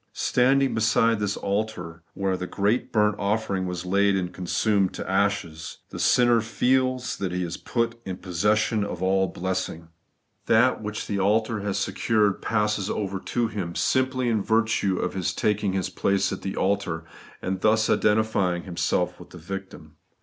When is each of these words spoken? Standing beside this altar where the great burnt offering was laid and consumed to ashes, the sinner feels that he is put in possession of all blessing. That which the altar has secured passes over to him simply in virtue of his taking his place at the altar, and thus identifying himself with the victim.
Standing 0.13 0.73
beside 0.73 1.19
this 1.19 1.37
altar 1.37 2.01
where 2.15 2.35
the 2.35 2.47
great 2.47 2.91
burnt 2.91 3.15
offering 3.19 3.67
was 3.67 3.85
laid 3.85 4.15
and 4.15 4.33
consumed 4.33 4.95
to 4.95 5.07
ashes, 5.07 5.77
the 5.91 5.99
sinner 5.99 6.41
feels 6.41 7.17
that 7.17 7.31
he 7.31 7.43
is 7.43 7.55
put 7.55 8.01
in 8.03 8.17
possession 8.17 8.83
of 8.83 9.03
all 9.03 9.27
blessing. 9.27 9.89
That 10.47 10.81
which 10.81 11.05
the 11.05 11.19
altar 11.19 11.59
has 11.59 11.77
secured 11.77 12.41
passes 12.41 12.89
over 12.89 13.19
to 13.19 13.47
him 13.47 13.75
simply 13.75 14.27
in 14.27 14.41
virtue 14.41 14.97
of 14.97 15.13
his 15.13 15.35
taking 15.35 15.73
his 15.73 15.91
place 15.91 16.33
at 16.33 16.41
the 16.41 16.55
altar, 16.55 17.03
and 17.39 17.61
thus 17.61 17.87
identifying 17.87 18.63
himself 18.63 19.19
with 19.19 19.29
the 19.29 19.37
victim. 19.37 19.97